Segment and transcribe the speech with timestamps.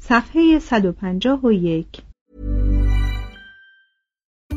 [0.00, 2.07] صفحه 151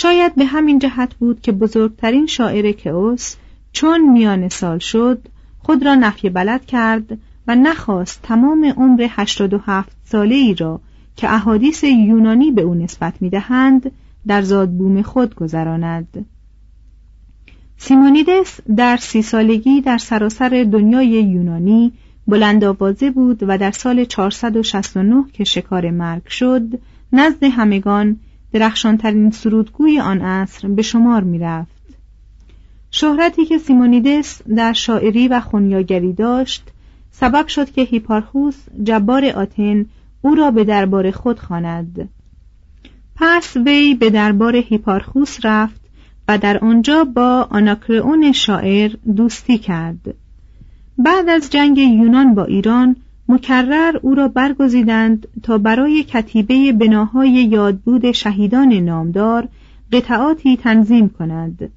[0.00, 3.36] شاید به همین جهت بود که بزرگترین شاعر کئوس
[3.72, 5.28] چون میان سال شد
[5.58, 10.80] خود را نفی بلد کرد و نخواست تمام عمر 87 ساله ای را
[11.16, 13.90] که احادیث یونانی به او نسبت می‌دهند
[14.26, 16.26] در زادبوم خود گذراند.
[17.76, 21.92] سیمونیدس در سی سالگی در سراسر دنیای یونانی
[22.26, 26.80] بلند آوازه بود و در سال 469 که شکار مرگ شد
[27.12, 28.16] نزد همگان
[28.52, 31.78] درخشانترین سرودگوی آن عصر به شمار می رفت.
[32.90, 36.62] شهرتی که سیمونیدس در شاعری و خونیاگری داشت
[37.10, 39.86] سبب شد که هیپارخوس جبار آتن
[40.22, 42.08] او را به دربار خود خواند.
[43.16, 45.80] پس وی به دربار هیپارخوس رفت
[46.28, 50.14] و در آنجا با آناکرئون شاعر دوستی کرد.
[50.98, 52.96] بعد از جنگ یونان با ایران
[53.28, 59.48] مکرر او را برگزیدند تا برای کتیبه بناهای یادبود شهیدان نامدار
[59.92, 61.70] قطعاتی تنظیم کند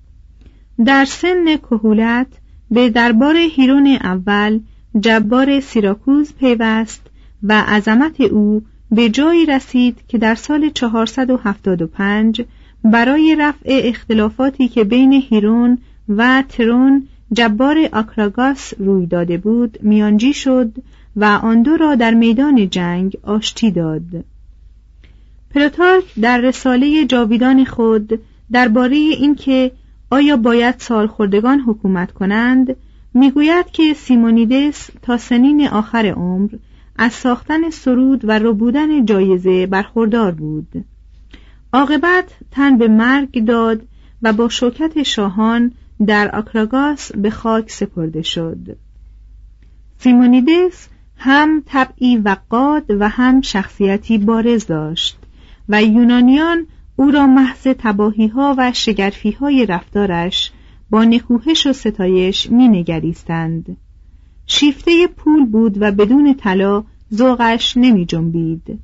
[0.85, 2.28] در سن کهولت
[2.72, 4.59] به دربار هیرون اول
[5.00, 7.01] جبار سیراکوز پیوست
[7.44, 12.41] و عظمت او به جایی رسید که در سال 475
[12.83, 15.78] برای رفع اختلافاتی که بین هیرون
[16.09, 20.73] و ترون جبار آکراگاس روی داده بود میانجی شد
[21.16, 24.23] و آن دو را در میدان جنگ آشتی داد.
[25.49, 28.19] پلوتارک در رساله جاویدان خود
[28.51, 29.71] درباره اینکه
[30.09, 32.75] آیا باید سالخوردگان حکومت کنند
[33.13, 36.50] می‌گوید که سیمونیدس تا سنین آخر عمر
[36.95, 40.86] از ساختن سرود و ربودن جایزه برخوردار بود.
[41.74, 43.81] عاقبت تن به مرگ داد
[44.21, 45.71] و با شوکت شاهان
[46.06, 48.77] در آکراگاس به خاک سپرده شد.
[49.97, 50.88] سیمونیدس
[51.23, 55.18] هم طبعی وقاد و هم شخصیتی بارز داشت
[55.69, 60.51] و یونانیان او را محض تباهی ها و شگرفی های رفتارش
[60.89, 63.77] با نکوهش و ستایش می نگریستند.
[64.45, 66.83] شیفته پول بود و بدون طلا
[67.13, 68.79] ذوقش نمی جنبید.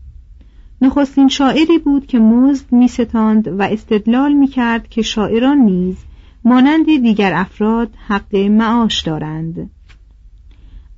[0.81, 5.97] نخستین شاعری بود که مزد می ستاند و استدلال می کرد که شاعران نیز
[6.43, 9.69] مانند دیگر افراد حق معاش دارند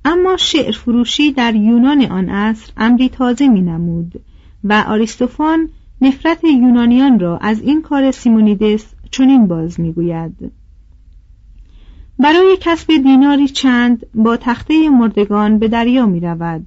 [0.04, 4.20] اما شعر فروشی در یونان آن عصر امری تازه می نمود
[4.64, 5.68] و آریستوفان
[6.00, 10.52] نفرت یونانیان را از این کار سیمونیدس چنین باز می‌گوید
[12.18, 16.66] برای کسب دیناری چند با تخته مردگان به دریا می رود.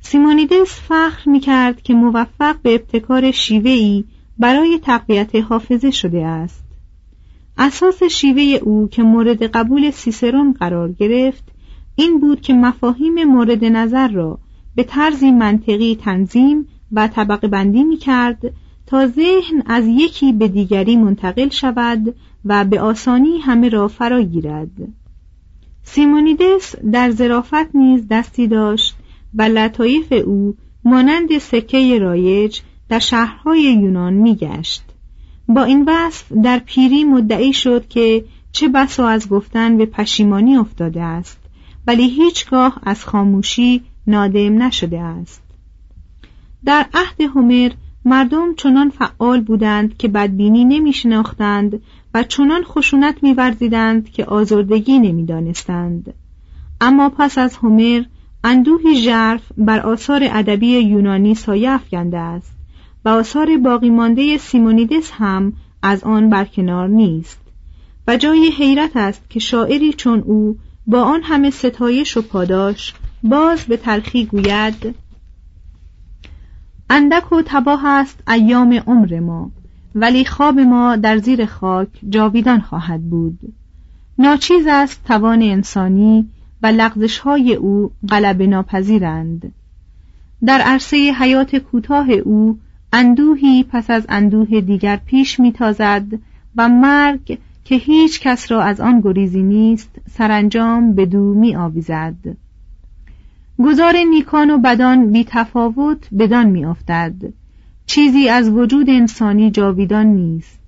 [0.00, 4.04] سیمونیدس فخر می کرد که موفق به ابتکار شیوهی
[4.38, 6.64] برای تقویت حافظه شده است.
[7.58, 11.51] اساس شیوه او که مورد قبول سیسرون قرار گرفت
[11.96, 14.38] این بود که مفاهیم مورد نظر را
[14.74, 18.52] به طرزی منطقی تنظیم و طبقه بندی می کرد
[18.86, 24.70] تا ذهن از یکی به دیگری منتقل شود و به آسانی همه را فرا گیرد.
[25.82, 28.96] سیمونیدس در ظرافت نیز دستی داشت
[29.34, 34.82] و لطایف او مانند سکه رایج در شهرهای یونان میگشت
[35.48, 41.02] با این وصف در پیری مدعی شد که چه بسا از گفتن به پشیمانی افتاده
[41.02, 41.41] است.
[41.86, 45.42] ولی هیچگاه از خاموشی نادم نشده است.
[46.64, 47.70] در عهد هومر
[48.04, 51.82] مردم چنان فعال بودند که بدبینی نمی شناختند
[52.14, 56.14] و چنان خشونت میورزیدند که آزردگی نمی‌دانستند
[56.80, 58.02] اما پس از هومر
[58.44, 62.52] اندوهی ژرف بر آثار ادبی یونانی سایه افکنده است
[63.04, 65.52] و آثار باقی مانده سیمونیدس هم
[65.82, 67.40] از آن برکنار نیست
[68.06, 73.64] و جای حیرت است که شاعری چون او با آن همه ستایش و پاداش باز
[73.64, 74.94] به تلخی گوید
[76.90, 79.50] اندک و تباه است ایام عمر ما
[79.94, 83.38] ولی خواب ما در زیر خاک جاویدان خواهد بود.
[84.18, 86.28] ناچیز است توان انسانی
[86.62, 89.52] و لغزش های او غلب ناپذیرند.
[90.44, 92.58] در عرصه حیات کوتاه او
[92.92, 96.06] اندوهی پس از اندوه دیگر پیش میتازد
[96.56, 102.36] و مرگ که هیچ کس را از آن گریزی نیست سرانجام به دو می آویزد.
[103.58, 107.14] گذار نیکان و بدان بی تفاوت بدان می افتد.
[107.86, 110.60] چیزی از وجود انسانی جاویدان نیست.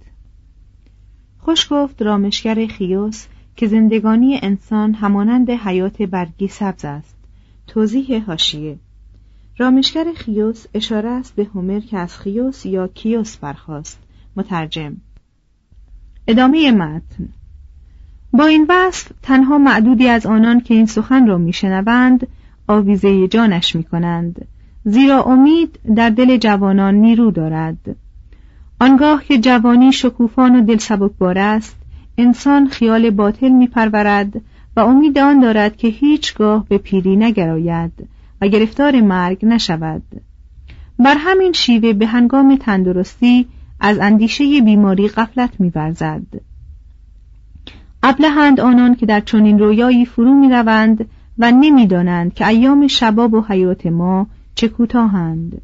[1.38, 3.26] خوش گفت رامشگر خیوس
[3.56, 7.14] که زندگانی انسان همانند حیات برگی سبز است.
[7.66, 8.78] توضیح هاشیه
[9.58, 13.98] رامشگر خیوس اشاره است به هومر که از خیوس یا کیوس برخواست
[14.36, 14.96] مترجم.
[16.28, 17.28] ادامه متن.
[18.32, 22.26] با این وصف تنها معدودی از آنان که این سخن را میشنوند
[22.68, 24.46] آویزه جانش می‌کنند
[24.84, 27.96] زیرا امید در دل جوانان نیرو دارد.
[28.80, 31.76] آنگاه که جوانی شکوفان و دل سبکبار است
[32.18, 34.40] انسان خیال باطل میپرورد
[34.76, 38.08] و امید آن دارد که هیچگاه به پیری نگراید
[38.40, 40.02] و گرفتار مرگ نشود.
[40.98, 43.46] بر همین شیوه به هنگام تندرستی
[43.80, 46.26] از اندیشه بیماری غفلت میورزد.
[48.02, 53.86] ابلهند آنان که در چنین رویایی فرو می‌روند و نمی‌دانند که ایام شباب و حیات
[53.86, 55.60] ما چه کوتاهند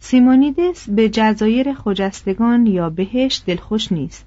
[0.00, 4.26] سیمونیدس به جزایر خجستگان یا بهشت دلخوش نیست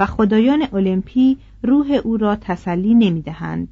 [0.00, 3.68] و خدایان المپی روح او را تسلی نمی‌دهند.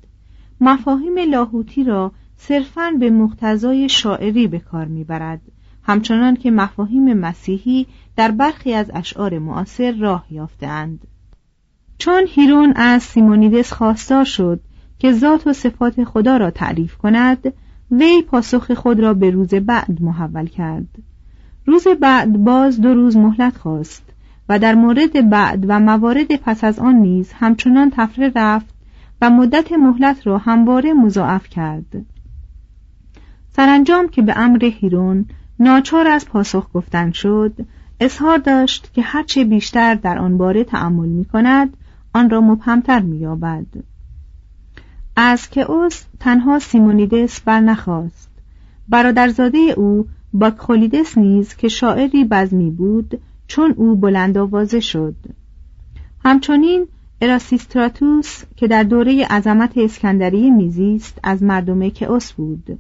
[0.61, 5.41] مفاهیم لاهوتی را صرفاً به مقتضای شاعری به کار می‌برد
[5.83, 11.07] همچنان که مفاهیم مسیحی در برخی از اشعار معاصر راه یافتهاند.
[11.99, 14.61] چون هیرون از سیمونیدس خواستار شد
[14.99, 17.53] که ذات و صفات خدا را تعریف کند
[17.91, 20.89] وی پاسخ خود را به روز بعد محول کرد.
[21.67, 24.05] روز بعد باز دو روز مهلت خواست
[24.49, 28.75] و در مورد بعد و موارد پس از آن نیز همچنان تفره رفت
[29.23, 32.07] و مدت مهلت را همواره مضاعف کرد.
[33.53, 35.25] سرانجام که به امر هیرون
[35.61, 37.67] ناچار از پاسخ گفتن شد
[38.01, 41.77] اظهار داشت که هرچه بیشتر در آن باره تأمل می کند
[42.15, 43.67] آن را مبهمتر می یابد.
[45.17, 48.31] از اوس تنها سیمونیدس بر نخواست
[48.89, 55.15] برادرزاده او باکخولیدس نیز که شاعری بزمی بود چون او بلند آوازه شد.
[56.25, 56.87] همچنین
[57.21, 62.79] اراسیستراتوس که در دوره عظمت اسکندریه میزیست از مردم کئوس بود.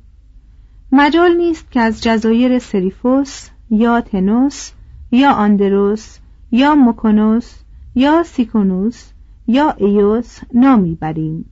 [0.93, 4.71] مجال نیست که از جزایر سریفوس یا تنوس
[5.12, 6.19] یا آندروس
[6.50, 7.55] یا مکونوس
[7.95, 9.11] یا سیکونوس
[9.47, 11.45] یا ایوس نامی بریم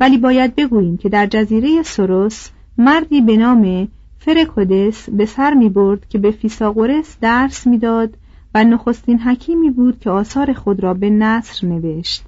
[0.00, 2.48] ولی باید بگوییم که در جزیره سروس
[2.78, 3.88] مردی به نام
[4.18, 8.16] فرکودس به سر می برد که به فیساغورس درس می‌داد
[8.54, 12.24] و نخستین حکیمی بود که آثار خود را به نثر نوشت.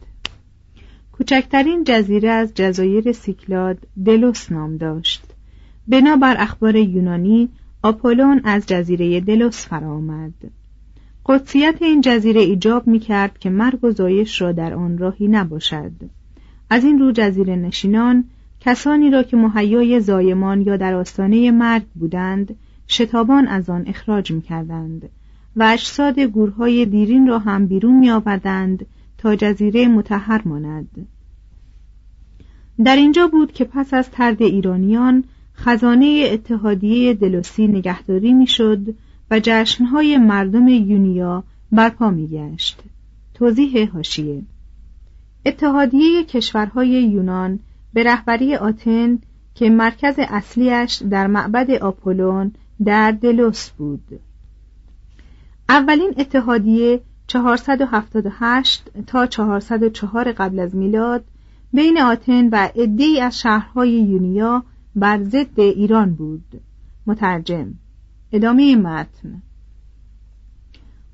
[1.13, 5.25] کوچکترین جزیره از جزایر سیکلاد دلوس نام داشت.
[5.89, 7.49] بنابر اخبار یونانی
[7.87, 10.33] آپولون از جزیره دلوس فرا آمد
[11.27, 15.93] قدسیت این جزیره ایجاب می کرد که مرگ و زایش را در آن راهی نباشد.
[16.71, 18.25] از این رو جزیره نشینان
[18.61, 22.57] کسانی را که مهیای زایمان یا در آستانه مرگ بودند
[22.89, 25.09] شتابان از آن اخراج می کردند
[25.57, 28.87] و اجساد گورهای دیرین را هم بیرون می آوردند
[29.19, 31.09] تا جزیره متحر ماند.
[32.85, 35.25] در اینجا بود که پس از ترد ایرانیان
[35.57, 38.95] خزانه اتحادیه دلوسی نگهداری می‌شد
[39.31, 42.83] و جشنهای مردم یونیا برپا میگشت.
[43.35, 44.43] توضیح هاشیه
[45.47, 47.59] اتحادیه کشورهای یونان
[47.93, 49.19] به رهبری آتن
[49.55, 52.53] که مرکز اصلیش در معبد آپولون
[52.85, 54.21] در دلوس بود.
[55.69, 61.25] اولین اتحادیه 478 تا 404 قبل از میلاد
[61.73, 64.65] بین آتن و عدهای از شهرهای یونیا
[64.97, 66.61] بر ضد ایران بود
[67.07, 67.75] مترجم
[68.33, 69.43] ادامه متن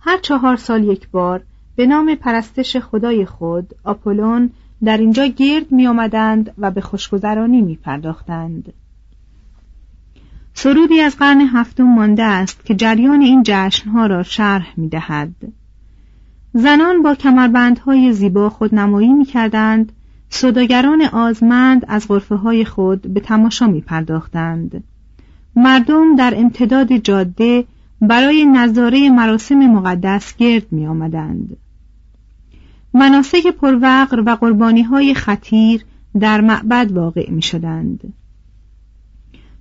[0.01, 1.43] هر چهار سال یک بار
[1.77, 4.51] به نام پرستش خدای خود آپولون
[4.85, 8.73] در اینجا گرد می آمدند و به خوشگذرانی می پرداختند.
[10.55, 15.53] سرودی از قرن هفتم مانده است که جریان این جشنها را شرح می دهد.
[16.53, 19.93] زنان با کمربندهای زیبا خود نمایی می کردند
[20.35, 24.85] صداگران آزمند از غرفه های خود به تماشا می پرداختند.
[25.57, 27.65] مردم در امتداد جاده
[28.01, 31.57] برای نظاره مراسم مقدس گرد می آمدند.
[32.95, 35.85] مناسک پروقر و قربانی های خطیر
[36.21, 38.13] در معبد واقع می شدند.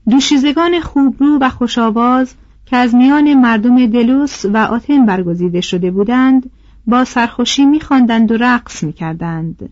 [0.09, 2.33] دوشیزگان خوبرو و خوشاواز
[2.65, 6.49] که از میان مردم دلوس و آتن برگزیده شده بودند
[6.87, 9.69] با سرخوشی میخواندند و رقص می‌کردند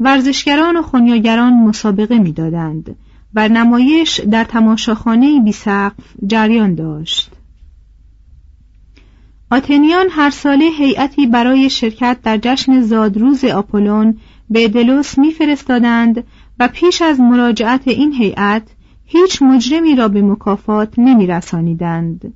[0.00, 2.96] ورزشگران و خونیاگران مسابقه می‌دادند
[3.34, 7.30] و نمایش در تماشاخانه بی سقف جریان داشت
[9.50, 14.16] آتنیان هر ساله هیئتی برای شرکت در جشن زادروز آپولون
[14.50, 16.24] به دلوس میفرستادند
[16.58, 18.62] و پیش از مراجعت این هیئت
[19.04, 22.34] هیچ مجرمی را به مکافات نمیرسانیدند.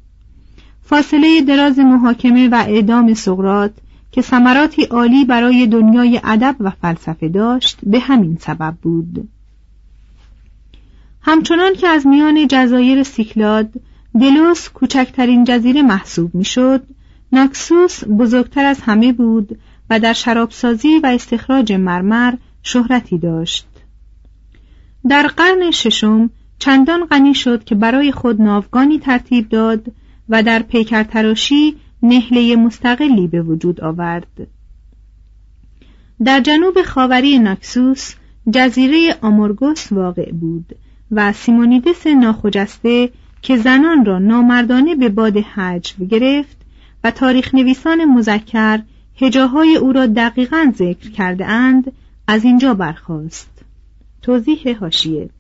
[0.83, 3.73] فاصله دراز محاکمه و اعدام سقرات
[4.13, 9.29] که ثمراتی عالی برای دنیای ادب و فلسفه داشت به همین سبب بود.
[11.23, 13.71] همچنان که از میان جزایر سیکلاد
[14.21, 16.83] دلوس کوچکترین جزیره محسوب می‌شد
[17.33, 19.59] ناکسوس بزرگتر از همه بود
[19.91, 23.67] و در شرابسازی و استخراج مرمر شهرتی داشت.
[25.09, 29.93] در قرن ششم چندان غنی شد که برای خود ناوگانی ترتیب داد
[30.29, 34.47] و در پیکرتراشی نحله مستقلی به وجود آورد.
[36.25, 38.15] در جنوب خاوری ناکسوس
[38.53, 40.77] جزیره آمورگوس واقع بود
[41.11, 43.11] و سیمونیدس ناخجسته
[43.43, 46.57] که زنان را نامردانه به باد حجو گرفت
[47.05, 48.83] و تاریخ نویسان مذکر
[49.17, 51.93] هجاهای او را دقیقا ذکر کرده اند
[52.27, 53.65] از اینجا برخاست.
[54.23, 55.31] توضیح هاشیه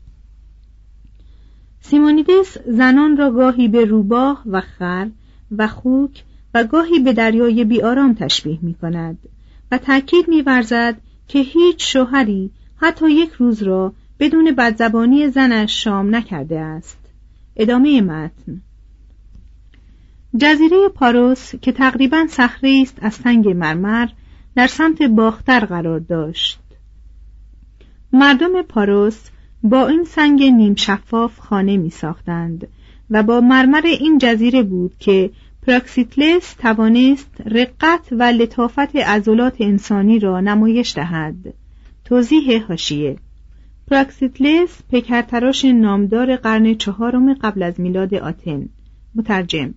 [1.80, 5.08] سیمونیدس زنان را گاهی به روباه و خر
[5.58, 9.18] و خوک و گاهی به دریای بیارام تشبیه می کند
[9.70, 10.96] و تأکید می ورزد
[11.28, 16.98] که هیچ شوهری حتی یک روز را بدون بدزبانی زنش شام نکرده است.
[17.56, 18.60] ادامه متن.
[20.36, 24.08] جزیره پاروس که تقریبا صخره است از سنگ مرمر
[24.54, 26.60] در سمت باختر قرار داشت.
[28.12, 29.28] مردم پاروس
[29.62, 32.68] با این سنگ نیم شفاف خانه می ساختند
[33.10, 35.30] و با مرمر این جزیره بود که
[35.66, 41.54] پراکسیتلس توانست رقت و لطافت عضلات انسانی را نمایش دهد.
[42.04, 43.16] توضیح حاشیه
[43.90, 48.68] پراکسیتلس پیکرتراش نامدار قرن چهارم قبل از میلاد آتن.
[49.14, 49.74] مترجم.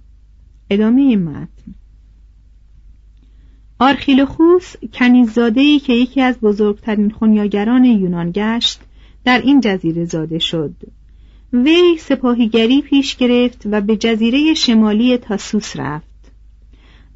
[0.70, 1.76] ادامه متن.
[3.80, 8.82] آرخیلوخوس کنیززادهای که یکی از بزرگترین خونیاگران یونان گشت
[9.26, 10.76] در این جزیره زاده شد.
[11.54, 16.32] وی سپاهیگری پیش گرفت و به جزیره شمالی تاسوس رفت.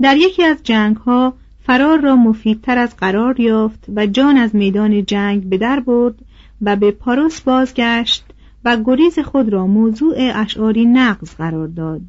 [0.01, 5.05] در یکی از جنگ ها فرار را مفیدتر از قرار یافت و جان از میدان
[5.05, 6.15] جنگ به در برد
[6.61, 8.25] و به پاروس بازگشت
[8.65, 12.01] و گریز خود را موضوع اشعاری نقض قرار داد.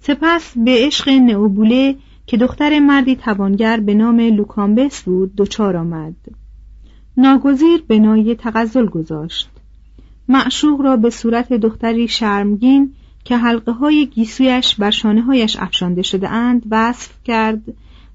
[0.00, 1.96] سپس به عشق نئوبوله
[2.26, 6.14] که دختر مردی توانگر به نام لوکامبس بود دچار آمد.
[7.16, 9.50] ناگزیر بنای تغزل گذاشت.
[10.28, 12.94] معشوق را به صورت دختری شرمگین
[13.24, 17.62] که حلقه های گیسویش بر شانه هایش افشانده شده اند وصف کرد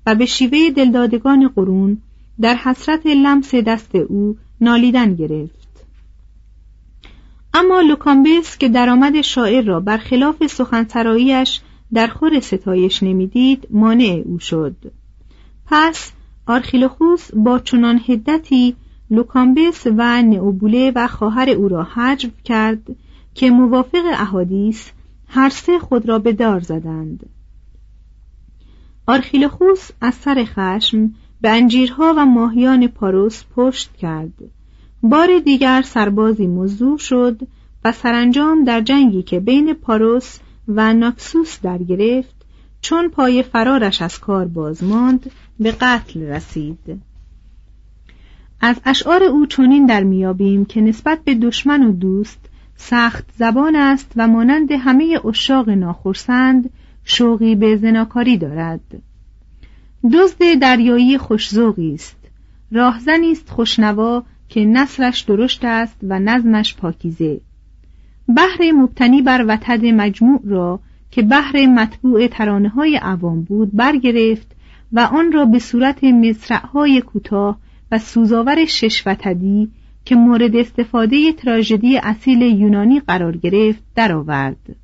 [0.06, 1.98] و به شیوه دلدادگان قرون
[2.42, 5.86] در حسرت لمس دست او نالیدن گرفت.
[7.54, 11.62] اما لوکامبس که درآمد شاعر را بر خلاف سخنسراییش
[11.94, 14.76] در خور ستایش نمی‌دید مانع او شد.
[15.66, 16.12] پس
[16.46, 18.76] آرخیلوخوس با چنان هدتی
[19.10, 22.96] لوکامبس و نئوبوله و خواهر او را حجب کرد
[23.34, 24.90] که موافق احادیث
[25.28, 27.30] هر سه خود را به دار زدند.
[29.08, 34.34] آرخیلوخوس از سر خشم به انجیرها و ماهیان پاروس پشت کرد.
[35.04, 37.40] بار دیگر سربازی مزدور شد
[37.86, 42.36] و سرانجام در جنگی که بین پاروس و ناکسوس در گرفت
[42.82, 47.02] چون پای فرارش از کار باز ماند به قتل رسید.
[48.66, 52.40] از اشعار او چنین در میابیم که نسبت به دشمن و دوست
[52.76, 56.70] سخت زبان است و مانند همه اشاق ناخرسند
[57.04, 58.82] شوقی به زناکاری دارد.
[60.14, 62.18] دزد دریایی خوشزوقی است.
[62.72, 67.42] راهزنی است خوشنوا که نصرش درشت است و نظمش پاکیزه.
[68.38, 70.80] بحر مبتنی بر وتد مجموع را
[71.12, 74.48] که بحر مطبوع ترانه های عوام بود برگرفت
[74.92, 77.63] و آن را به صورت مصرعهای کوتاه
[77.94, 79.72] و سوزاور شش وتدی
[80.06, 84.76] که مورد استفاده تراژدی اصیل یونانی قرار گرفت درآورد.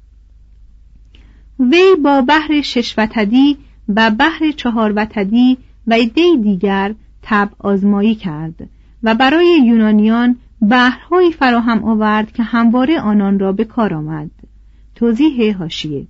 [1.59, 3.57] وی با بحر شش وتدی
[3.95, 8.69] و بحر چهار وتدی و عده دیگر تب آزمایی کرد
[9.03, 14.31] و برای یونانیان بحرهایی فراهم آورد که همواره آنان را به کار آمد
[14.95, 16.07] توضیح حاشیه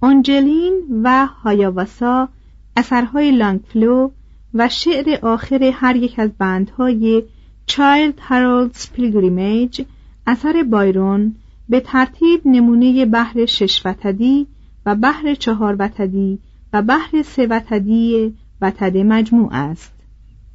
[0.00, 2.28] اونجلین و هایاواتا
[2.76, 4.10] اثرهای لانگفلو
[4.54, 7.22] و شعر آخر هر یک از بندهای
[7.66, 9.82] Childe Harold's Pilgrimage
[10.26, 11.34] اثر بایرون
[11.68, 14.46] به ترتیب نمونه بحر شش وتدی
[14.86, 16.38] و بحر چهار وتدی
[16.72, 19.92] و بحر سه وتدی وتد مجموع است.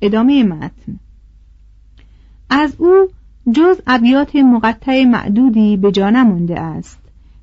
[0.01, 0.99] ادامه متن.
[2.49, 3.07] از او
[3.55, 6.99] جز ابیات مقطع معدودی به جا نمانده است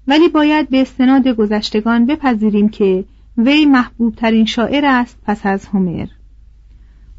[0.07, 3.05] ولی باید به استناد گذشتگان بپذیریم که
[3.39, 6.07] وی محبوب ترین شاعر است پس از هومر.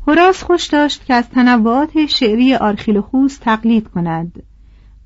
[0.07, 4.43] هراس خوش داشت که از تنوعات شعری آرخیلوخوس تقلید کند.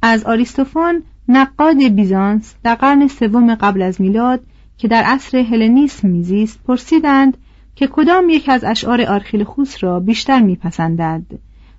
[0.01, 4.43] از آریستوفان نقاد بیزانس در قرن سوم قبل از میلاد
[4.77, 7.37] که در عصر هلنیسم میزیست پرسیدند
[7.75, 11.21] که کدام یک از اشعار آرخیلوخوس را بیشتر میپسندد.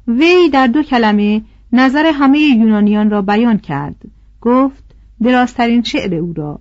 [0.09, 3.97] وی در دو کلمه نظر همه یونانیان را بیان کرد.
[4.41, 4.85] گفت
[5.23, 6.61] درازترین شعر او را.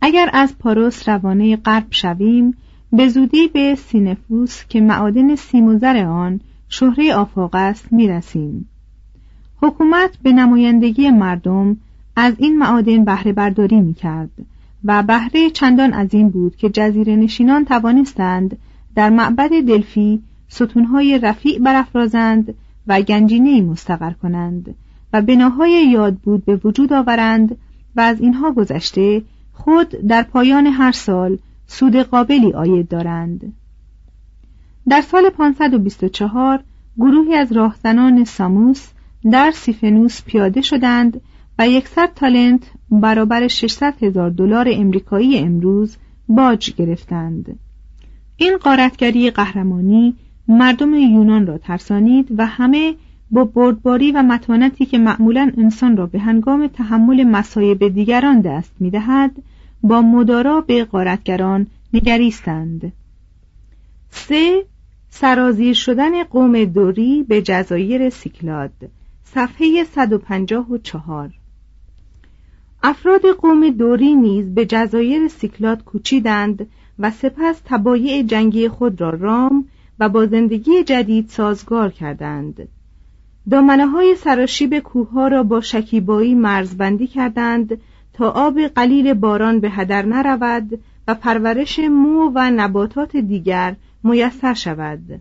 [0.00, 2.56] اگر از پاروس روانه غرب شویم
[2.92, 8.68] به زودی به سینفوس که معادن سیم و زر آن شهره آفاق است می‌رسیم.
[9.62, 11.76] حکومت به نمایندگی مردم
[12.16, 14.30] از این معادن بهره برداری می‌کرد
[14.84, 18.56] و بهره چندان از این بود که جزیره نشینان توانستند
[18.94, 22.54] در معبد دلفی ستونهای رفیع برافرازند
[22.86, 24.74] و گنجینه مستقر کنند
[25.12, 27.56] و بناهای یاد بود به وجود آورند
[27.96, 29.22] و از اینها گذشته
[29.52, 33.52] خود در پایان هر سال سود قابلی آید دارند.
[34.88, 36.64] در سال 524
[36.98, 38.88] گروهی از راهزنان ساموس
[39.30, 41.20] در سیفنوس پیاده شدند
[41.58, 45.96] و یکصد تالنت برابر 600 هزار دلار امریکایی امروز
[46.28, 47.58] باج گرفتند.
[48.36, 50.14] این قارتگری قهرمانی
[50.48, 52.94] مردم یونان را ترسانید و همه
[53.30, 59.30] با بردباری و متانتی که معمولا انسان را به هنگام تحمل مصایب دیگران دست می‌دهد
[59.82, 62.92] با مدارا به غارتگران نگریستند.
[64.10, 64.64] سه
[65.10, 68.72] سرازیر شدن قوم دوری به جزایر سیکلاد
[69.24, 71.30] صفحه 154
[72.82, 76.66] افراد قوم دوری نیز به جزایر سیکلاد کوچیدند
[76.98, 82.68] و سپس طبایع جنگی خود را رام و با زندگی جدید سازگار کردند.
[83.50, 87.80] دامنه های سراشیب کوه را با شکیبایی مرزبندی کردند
[88.16, 95.20] تا آب قلیل باران به هدر نرود و پرورش مو و نباتات دیگر میسر شود.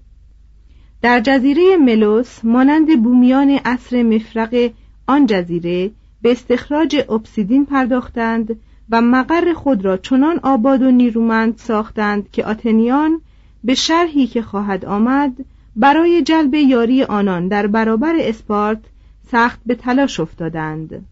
[1.02, 4.70] در جزیره ملوس مانند بومیان عصر مفرق
[5.08, 12.32] آن جزیره به استخراج اپسیدین پرداختند و مقر خود را چنان آباد و نیرومند ساختند
[12.32, 13.22] که آتنیان
[13.64, 18.80] به شرحی که خواهد آمد برای جلب یاری آنان در برابر اسپارت
[19.32, 21.06] سخت به تلاش افتادند.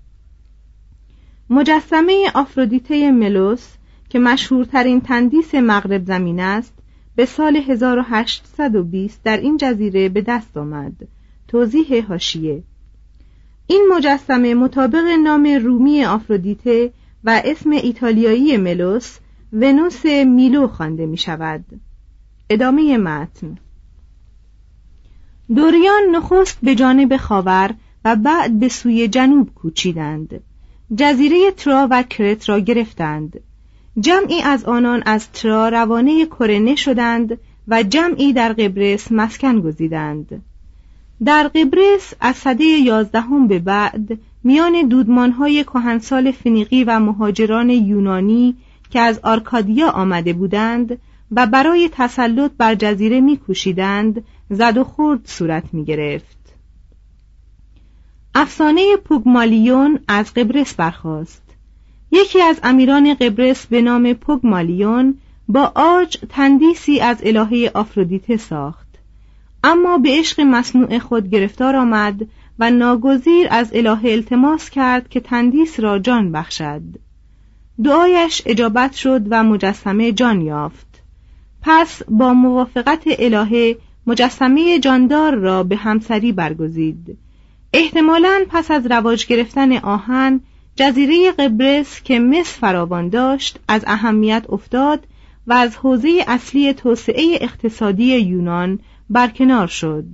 [1.54, 3.68] مجسمه آفرودیته ملوس
[4.10, 6.74] که مشهورترین تندیس مغرب زمین است
[7.16, 10.94] به سال 1820 در این جزیره به دست آمد.
[11.48, 12.64] توضیح هاشیه
[13.68, 16.92] این مجسمه مطابق نام رومی آفرودیته
[17.24, 19.18] و اسم ایتالیایی ملوس
[19.54, 21.66] ونوس میلو خوانده می شود
[22.50, 23.58] ادامه متن.
[25.56, 30.44] دوریان نخست به جانب خاور و بعد به سوی جنوب کوچیدند.
[30.96, 33.40] جزیره ترا و کرت را گرفتند
[34.00, 40.44] جمعی از آنان از ترا روانه کرنه شدند و جمعی در قبرس مسکن گزیدند
[41.26, 48.56] در قبرس از سده یازدهم به بعد میان دودمانهای کهنسال فنیقی و مهاجران یونانی
[48.90, 50.98] که از آرکادیا آمده بودند
[51.32, 56.43] و برای تسلط بر جزیره میکوشیدند زد و خورد صورت می گرفت.
[58.36, 61.42] افسانه پوگمالیون از قبرس برخاست.
[62.12, 65.18] یکی از امیران قبرس به نام پوگمالیون
[65.48, 68.88] با آج تندیسی از الهه آفرودیته ساخت.
[69.64, 72.28] اما به عشق مصنوع خود گرفتار آمد
[72.60, 76.82] و ناگزیر از الهه التماس کرد که تندیس را جان بخشد.
[77.84, 81.02] دعایش اجابت شد و مجسمه جان یافت.
[81.62, 87.18] پس با موافقت الهه مجسمه جاندار را به همسری برگزید
[87.74, 90.42] احتمالا پس از رواج گرفتن آهن
[90.76, 95.08] جزیره قبرس که مصر فراوان داشت از اهمیت افتاد
[95.48, 100.06] و از حوزه اصلی توسعه اقتصادی یونان برکنار شد.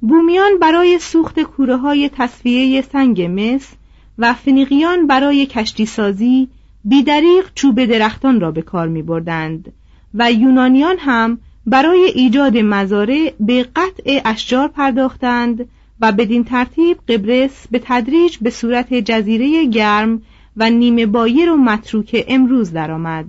[0.00, 3.76] بومیان برای سوخت کوره های تصفیه سنگ مصر
[4.18, 6.48] و فنیقیان برای کشتی سازی
[6.84, 9.72] بیدریق چوب درختان را به کار می بردند
[10.14, 15.68] و یونانیان هم برای ایجاد مزارع به قطع اشجار پرداختند
[16.00, 20.22] و بدین ترتیب قبرس به تدریج به صورت جزیره گرم
[20.56, 23.26] و نیمه بایر و متروک امروز درآمد.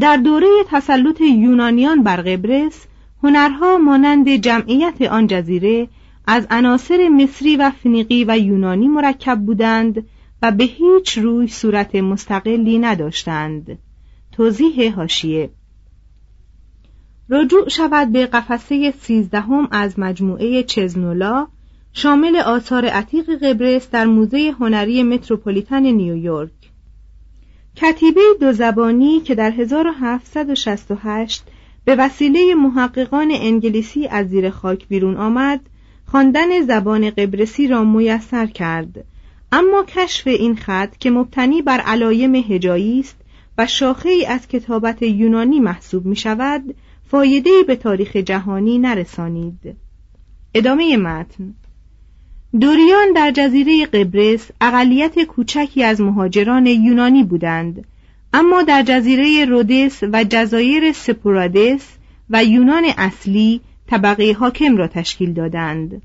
[0.00, 2.86] در دوره تسلط یونانیان بر قبرس
[3.22, 5.88] هنرها مانند جمعیت آن جزیره
[6.26, 10.06] از عناصر مصری و فنیقی و یونانی مرکب بودند
[10.42, 13.78] و به هیچ روی صورت مستقلی نداشتند.
[14.32, 15.50] توضیح هاشیه
[17.32, 21.46] رجوع شود به قفسه سیزدهم از مجموعه چزنولا
[21.92, 26.50] شامل آثار عتیق قبرس در موزه هنری متروپولیتن نیویورک.
[27.76, 31.42] کتیبه دو زبانی که در 1768
[31.84, 35.60] به وسیله محققان انگلیسی از زیر خاک بیرون آمد
[36.06, 39.04] خواندن زبان قبرسی را میسر کرد.
[39.52, 43.21] اما کشف این خط که مبتنی بر علایم هجایی است
[43.58, 46.74] و شاخه ای از کتابت یونانی محسوب می شود
[47.06, 49.76] فایده به تاریخ جهانی نرسانید.
[50.54, 51.54] ادامه متن.
[52.60, 57.84] دوریان در جزیره قبرس اقلیت کوچکی از مهاجران یونانی بودند
[58.32, 61.88] اما در جزیره رودس و جزایر سپورادس
[62.30, 66.02] و یونان اصلی طبقه حاکم را تشکیل دادند.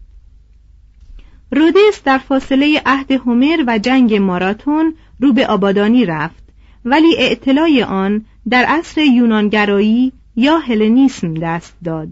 [1.52, 6.47] رودس در فاصله عهد هومر و جنگ ماراتون رو به آبادانی رفت.
[6.86, 12.10] ولی اعتلای آن در عصر یونانگرایی یا هلنیسم دست داد.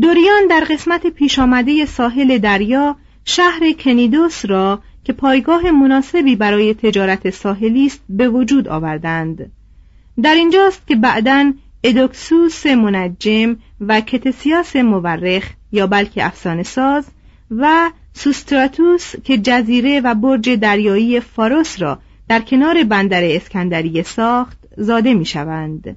[0.00, 7.30] دوریان در قسمت پیش آمده ساحل دریا شهر کنیدوس را که پایگاه مناسبی برای تجارت
[7.30, 9.52] ساحلی است به وجود آوردند.
[10.22, 11.52] در اینجاست که بعدا
[11.84, 17.06] ادوکسوس منجم و کتسیاس مورخ یا بلکه افسانه ساز
[17.50, 21.98] و سوستراتوس که جزیره و برج دریایی فاروس را
[22.30, 25.96] در کنار بندر اسکندریه ساخت زاده می شوند.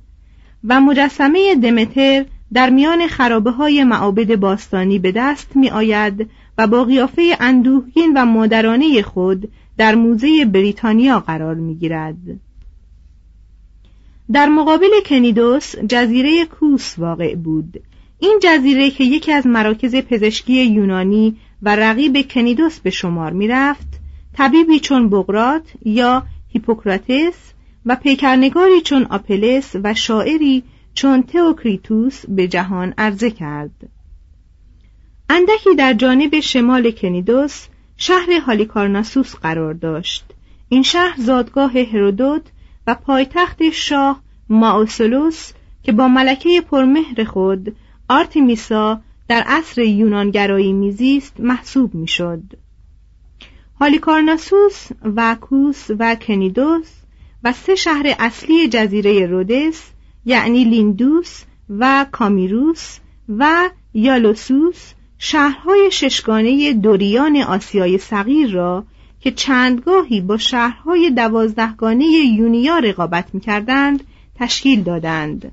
[0.63, 6.83] و مجسمه دمتر در میان خرابه های معابد باستانی به دست می آید و با
[6.83, 12.39] قیافه اندوهگین و مادرانه خود در موزه بریتانیا قرار می گیرد.
[14.31, 17.81] در مقابل کنیدوس جزیره کوس واقع بود
[18.19, 24.02] این جزیره که یکی از مراکز پزشکی یونانی و رقیب کنیدوس به شمار می رفت
[24.33, 27.53] طبیبی چون بغرات یا هیپوکراتس
[27.85, 33.89] و پیکرنگاری چون آپلس و شاعری چون تئوکریتوس به جهان عرضه کرد
[35.29, 37.67] اندکی در جانب شمال کنیدوس
[37.97, 40.25] شهر هالیکارناسوس قرار داشت
[40.69, 42.41] این شهر زادگاه هرودوت
[42.87, 45.51] و پایتخت شاه ماوسلوس
[45.83, 47.75] که با ملکه پرمهر خود
[48.09, 52.43] آرتیمیسا در عصر یونانگرایی میزیست محسوب می‌شد.
[53.79, 56.89] هالیکارناسوس و کوس و کنیدوس
[57.43, 59.83] و سه شهر اصلی جزیره رودس
[60.25, 68.85] یعنی لیندوس و کامیروس و یالوسوس شهرهای ششگانه دوریان آسیای صغیر را
[69.19, 74.03] که چندگاهی با شهرهای دوازدهگانه یونیا رقابت می‌کردند
[74.35, 75.51] تشکیل دادند.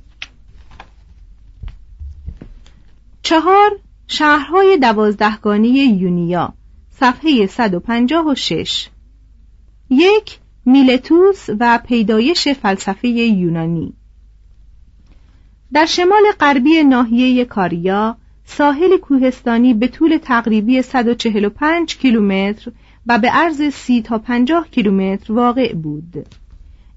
[3.23, 3.71] چهار
[4.07, 6.55] شهرهای دوازدهگانه یونیا.
[7.01, 8.89] صفحه 156
[9.91, 13.93] یک میلتوس و پیدایش فلسفه یونانی.
[15.73, 22.73] در شمال غربی ناحیه کاریا ساحل کوهستانی به طول تقریبی 145 کیلومتر
[23.07, 26.27] و به عرض سی تا پنجاه کیلومتر واقع بود.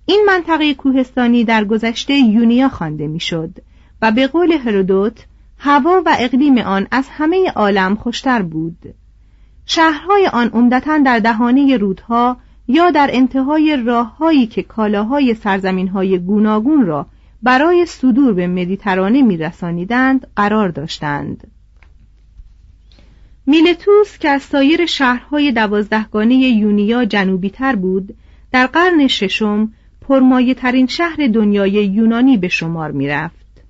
[0.05, 3.59] این منطقه کوهستانی در گذشته یونیا خوانده می‌شد
[4.01, 5.25] و به قول هرودوت
[5.57, 8.95] هوا و اقلیم آن از همه عالم خوشتر بود.
[9.65, 17.05] شهرهای آن عمدتا در دهانه رودها یا در انتهای راههایی که کالاهای سرزمینهای گوناگون را
[17.43, 21.47] برای صدور به مدیترانه میرسانیدند قرار داشتند
[23.45, 28.15] میلتوس که از سایر شهرهای دوازدهگانه یونیا جنوبی تر بود
[28.51, 33.63] در قرن ششم پرمایه ترین شهر دنیای یونانی به شمار می رفت.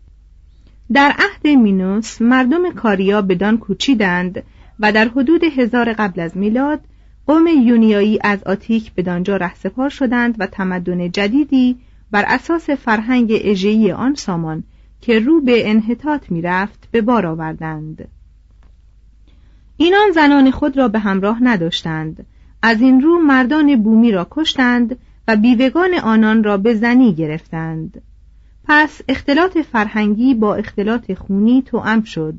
[0.94, 4.44] در عهد مینوس مردم کاریا بدان کوچیدند
[4.80, 6.80] و در حدود هزار قبل از میلاد
[7.28, 11.78] قوم یونیایی از آتیک به دانجا رهسپار شدند و تمدن جدیدی
[12.12, 14.64] بر اساس فرهنگ اژه‌ای آن سامان
[15.02, 18.08] که رو به انحطاط می‌رفت به بار آوردند.
[19.78, 22.26] اینان زنان خود را به همراه نداشتند.
[22.62, 28.02] از این رو مردان بومی را کشتند و بیوگان آنان را به زنی گرفتند.
[28.64, 32.36] پس اختلاط فرهنگی با اختلاط خونی توأم شد.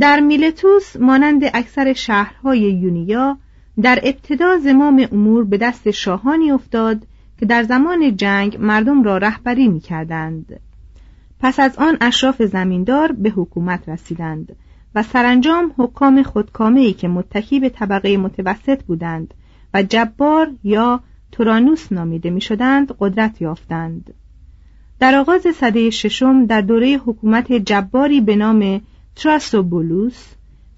[0.00, 3.38] در میلتوس مانند اکثر شهرهای یونیا
[3.82, 7.06] در ابتدا زمام امور به دست شاهانی افتاد
[7.38, 10.60] که در زمان جنگ مردم را رهبری می کردند.
[11.40, 14.56] پس از آن اشراف زمیندار به حکومت رسیدند
[14.94, 19.34] و سرانجام حکام خودکامه‌ای که متکی به طبقه متوسط بودند
[19.74, 21.00] و جبار یا
[21.32, 24.14] تورانوس نامیده می شدند قدرت یافتند.
[25.00, 28.80] در آغاز سده ششم در دوره حکومت جباری به نام
[29.16, 30.26] تراسوبولوس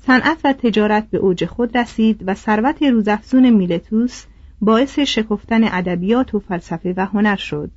[0.06, 4.24] صنعت و تجارت به اوج خود رسید و ثروت روزافزون میلتوس
[4.60, 7.70] باعث شکفتن ادبیات و فلسفه و هنر شد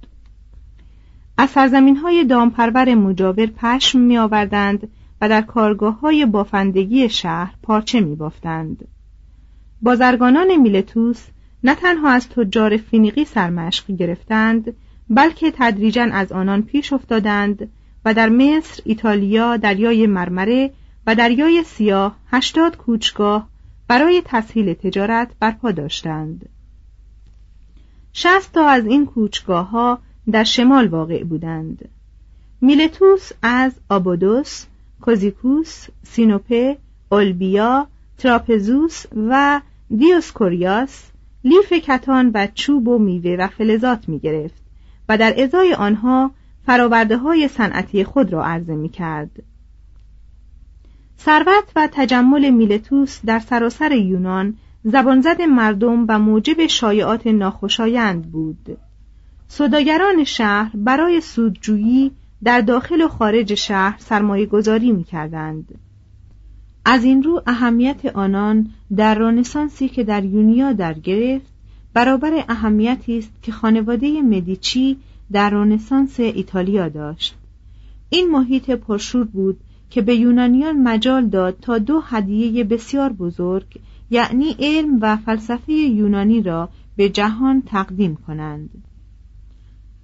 [1.38, 4.88] از سرزمین های دامپرور مجاور پشم می آوردند
[5.22, 8.88] و در کارگاه های بافندگی شهر پارچه می بافتند.
[9.82, 11.28] بازرگانان میلتوس
[11.64, 14.74] نه تنها از تجار فینیقی سرمشق گرفتند
[15.10, 17.70] بلکه تدریجا از آنان پیش افتادند
[18.06, 20.72] و در مصر، ایتالیا، دریای مرمره
[21.08, 23.50] و دریای سیاه هشتاد کوچگاه
[23.88, 26.50] برای تسهیل تجارت برپا داشتند.
[28.14, 30.00] شست تا از این کوچگاه ها
[30.32, 31.90] در شمال واقع بودند.
[32.62, 34.66] میلتوس از آبودوس،
[35.02, 36.78] کوزیکوس، سینوپه،
[37.12, 39.62] اولبیا، تراپزوس و
[39.98, 41.04] دیوسکوریاس
[41.44, 44.62] لیف کتان و چوب و میوه و فلزات می گرفت
[45.10, 46.32] و در ازای آنها
[46.68, 49.44] فراورده های صنعتی خود را عرضه می کرد.
[51.20, 54.54] ثروت و تجمل میلتوس در سراسر یونان
[54.84, 58.78] زبانزد مردم و موجب شایعات ناخوشایند بود
[59.48, 62.12] صداگران شهر برای سودجویی
[62.44, 65.80] در داخل و خارج شهر سرمایه گذاری می کردند.
[66.86, 71.54] از این رو اهمیت آنان در رانسانسی که در یونیا در گرفت
[71.94, 74.98] برابر اهمیتی است که خانواده مدیچی
[75.32, 77.36] در رنسانس ایتالیا داشت
[78.10, 79.60] این محیط پرشور بود
[79.90, 86.42] که به یونانیان مجال داد تا دو هدیه بسیار بزرگ یعنی علم و فلسفه یونانی
[86.42, 88.70] را به جهان تقدیم کنند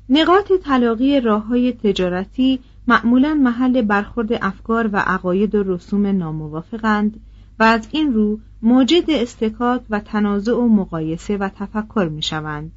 [0.10, 7.20] نقاط تلاقی راه های تجارتی معمولا محل برخورد افکار و عقاید و رسوم ناموافقند
[7.60, 12.72] و از این رو موجد استکاک و تنازع و مقایسه و تفکر می شوند.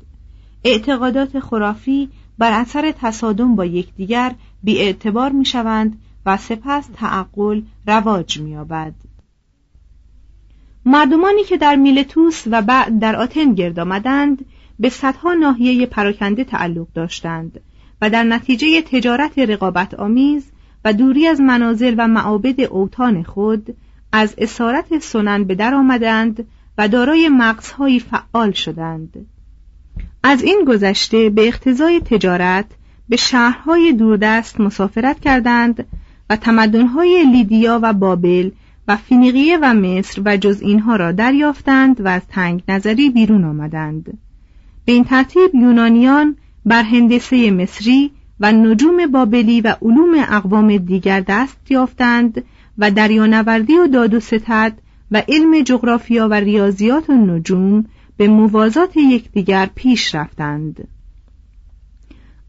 [0.64, 4.34] اعتقادات خرافی بر اثر تصادم با یکدیگر
[5.32, 8.94] می شوند و سپس تعقل رواج می آبد.
[10.84, 14.44] مردمانی که در میلتوس و بعد در آتن گرد آمدند
[14.78, 17.60] به صدها ناحیه پراکنده تعلق داشتند
[18.02, 20.50] و در نتیجه تجارت رقابت آمیز
[20.84, 23.76] و دوری از منازل و معابد اوتان خود
[24.12, 26.46] از اسارت سنن به در آمدند
[26.78, 29.26] و دارای مغزهایی فعال شدند
[30.22, 32.66] از این گذشته به اقتضای تجارت
[33.08, 35.86] به شهرهای دوردست مسافرت کردند
[36.30, 38.50] و تمدنهای لیدیا و بابل
[38.88, 44.18] و فینیقیه و مصر و جز اینها را دریافتند و از تنگ نظری بیرون آمدند.
[44.84, 51.70] به این ترتیب یونانیان بر هندسه مصری و نجوم بابلی و علوم اقوام دیگر دست
[51.70, 52.44] یافتند
[52.78, 54.78] و دریانوردی و داد و ستد
[55.10, 57.84] و علم جغرافیا و ریاضیات و نجوم
[58.16, 60.88] به موازات یکدیگر پیش رفتند.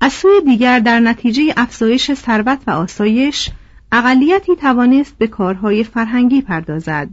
[0.01, 3.49] از سوی دیگر در نتیجه افزایش ثروت و آسایش
[3.91, 7.09] اقلیتی توانست به کارهای فرهنگی پردازد.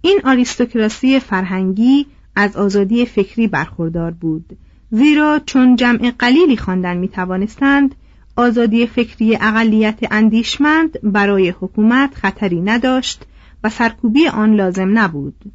[0.00, 4.58] این آریستوکراسی فرهنگی از آزادی فکری برخوردار بود
[4.90, 7.94] زیرا چون جمع قلیلی خواندن می توانستند
[8.36, 13.24] آزادی فکری اقلیت اندیشمند برای حکومت خطری نداشت
[13.64, 15.52] و سرکوبی آن لازم نبود.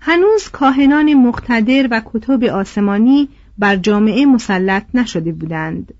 [0.00, 5.94] هنوز کاهنان مقتدر و کتب آسمانی بر جامعه مسلط نشده بودند.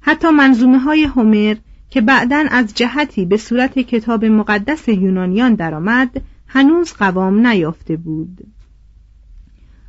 [0.00, 1.56] حتی منظومه های هومر
[1.90, 8.46] که بعدا از جهتی به صورت کتاب مقدس یونانیان درآمد هنوز قوام نیافته بود.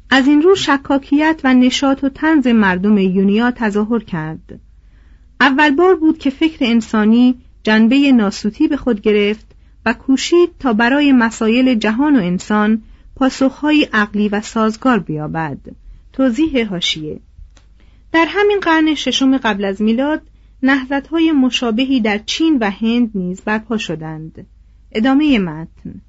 [0.09, 4.59] از این رو شکاکیت و نشاط و تنز مردم یونیا تظاهر کرد.
[5.41, 9.45] اول بار بود که فکر انسانی جنبه ناسوتی به خود گرفت
[9.85, 12.81] و کوشید تا برای مسایل جهان و انسان
[13.15, 15.59] پاسخهای عقلی و سازگار بیابد.
[16.13, 17.19] توضیح هاشیه
[18.11, 20.21] در همین قرن ششم قبل از میلاد
[21.11, 24.47] های مشابهی در چین و هند نیز برپا شدند.
[24.91, 26.01] ادامه متن.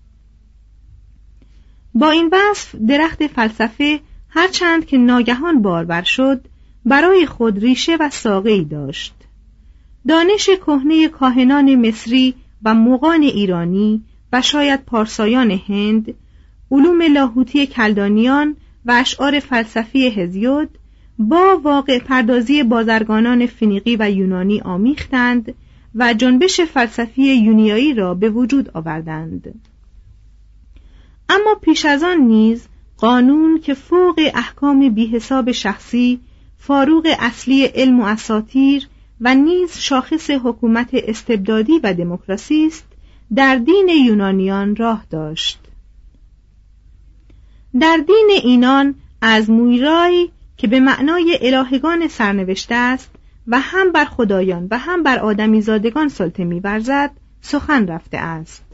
[1.95, 6.45] با این وصف درخت فلسفه هرچند که ناگهان باربر شد
[6.85, 9.15] برای خود ریشه و ساقه داشت.
[10.09, 16.15] دانش کهنه کاهنان مصری و مغان ایرانی و شاید پارسایان هند
[16.71, 20.69] علوم لاهوتی کلدانیان و اشعار فلسفی هزیود
[21.19, 25.55] با واقع پردازی بازرگانان فنیقی و یونانی آمیختند
[25.95, 29.61] و جنبش فلسفی یونیایی را به وجود آوردند.
[31.29, 36.21] اما پیش از آن نیز قانون که فوق احکام بیحساب شخصی
[36.59, 38.89] فاروق اصلی علم و اساتیر
[39.21, 42.85] و نیز شاخص حکومت استبدادی و دموکراسی است
[43.35, 45.64] در دین یونانیان راه داشت.
[47.81, 53.11] در دین اینان از مویرای که به معنای الهگان سرنوشته است
[53.47, 57.11] و هم بر خدایان و هم بر آدمی زادگان سلطه میورزد
[57.41, 58.65] سخن رفته است.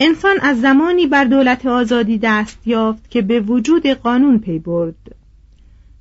[0.00, 5.14] انسان از زمانی بر دولت آزادی دست یافت که به وجود قانون پی برد.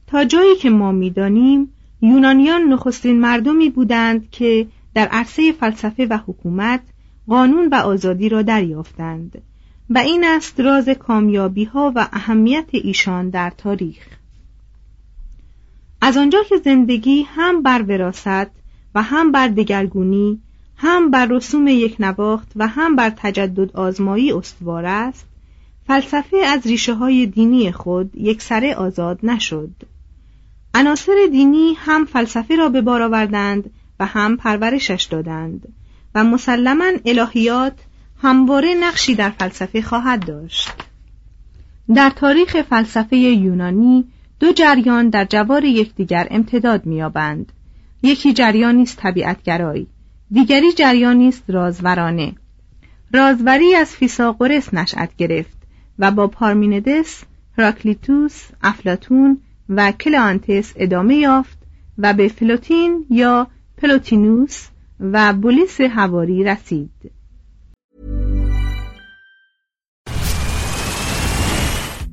[0.08, 6.82] تا جایی که ما می‌دانیم یونانیان نخستین مردمی بودند که در عرصه فلسفه و حکومت
[7.28, 9.42] قانون و آزادی را دریافتند.
[9.90, 14.08] و این است راز کامیابی ها و اهمیت ایشان در تاریخ.
[16.02, 18.50] از آنجا که زندگی هم بر وراست
[18.96, 20.42] و هم بر دگرگونی
[20.78, 25.26] هم بر رسوم یک نواخت و هم بر تجدد آزمایی استوار است
[25.88, 29.72] فلسفه از ریشه های دینی خود یک سره آزاد نشد.
[30.74, 33.70] عناصر دینی هم فلسفه را به بار آوردند
[34.00, 35.74] و هم پرورشش دادند
[36.16, 37.74] و مسلما الهیات
[38.24, 40.70] همواره نقشی در فلسفه خواهد داشت.
[41.96, 44.06] در تاریخ فلسفه یونانی
[44.40, 47.52] دو جریان در جوار یکدیگر امتداد می‌یابند.
[48.04, 49.88] یکی جریانی است طبیعتگرایی
[50.32, 52.34] دیگری جریانی است رازورانه.
[53.14, 55.58] رازوری از فیساغورس نشأت گرفت
[56.00, 57.24] و با پارمیندس
[57.58, 59.38] هراکلیتوس افلاطون
[59.70, 61.58] و کلانتس ادامه یافت
[61.98, 64.68] و به فلوتین یا پلوتینوس
[65.00, 67.12] و پولس حواری رسید.